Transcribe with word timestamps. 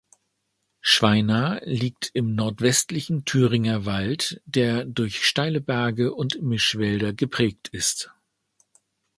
Schweina 0.79 1.59
liegt 1.63 2.09
im 2.15 2.33
nordwestlichen 2.33 3.23
Thüringer 3.23 3.85
Wald, 3.85 4.41
der 4.45 4.83
durch 4.83 5.23
steile 5.23 5.61
Berge 5.61 6.15
und 6.15 6.41
Mischwälder 6.41 7.13
geprägt 7.13 7.67
ist. 7.67 8.11